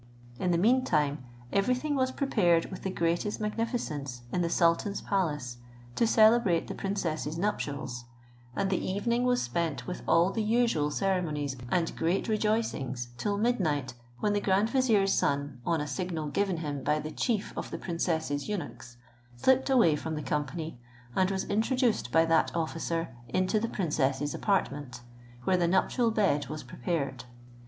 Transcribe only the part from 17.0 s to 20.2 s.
chief of the princess's eunuchs, slipped away from